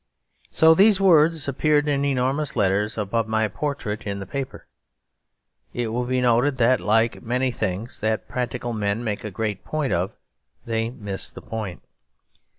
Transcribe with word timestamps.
So 0.49 0.73
these 0.73 0.99
words 0.99 1.47
appeared 1.47 1.87
in 1.87 2.03
enormous 2.05 2.55
letters 2.55 2.97
above 2.97 3.27
my 3.27 3.47
portrait 3.47 4.07
in 4.07 4.17
the 4.17 4.25
paper. 4.25 4.65
It 5.75 5.93
will 5.93 6.05
be 6.05 6.21
noted 6.21 6.57
that, 6.57 6.79
like 6.79 7.21
many 7.21 7.51
things 7.51 7.99
that 7.99 8.27
practical 8.27 8.73
men 8.73 9.03
make 9.03 9.23
a 9.23 9.29
great 9.29 9.63
point 9.63 9.93
of, 9.93 10.17
they 10.65 10.89
miss 10.89 11.29
the 11.29 11.43
point. 11.43 11.83